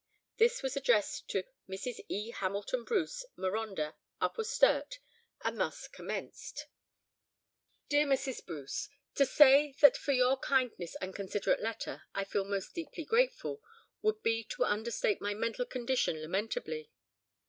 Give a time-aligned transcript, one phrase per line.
[0.37, 2.03] This was addressed to Mrs.
[2.09, 2.31] E.
[2.31, 4.97] Hamilton Bruce, Marondah, Upper Sturt,
[5.43, 6.65] and thus commenced:
[7.87, 8.43] "DEAR MRS.
[8.47, 13.61] BRUCE,—To say that for your kind and considerate letter I feel most deeply grateful,
[14.01, 16.89] would be to understate my mental condition lamentably.